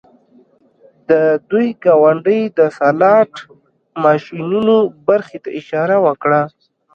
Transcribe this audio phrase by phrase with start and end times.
[1.09, 1.11] د
[1.49, 3.31] دوی ګاونډۍ د سلاټ
[4.03, 4.75] ماشینونو
[5.07, 6.41] برخې ته اشاره وکړه